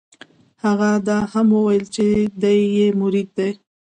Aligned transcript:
هغه 0.63 0.89
دا 1.07 1.17
هم 1.33 1.47
وویل 1.57 1.85
چې 1.95 2.05
دی 2.41 2.59
یې 2.77 2.87
مرید 3.01 3.29
دی. 3.37 3.51